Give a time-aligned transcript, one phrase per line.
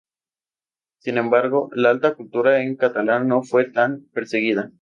[0.97, 4.71] Sin embargo, la alta cultura en catalán no fue tan perseguida.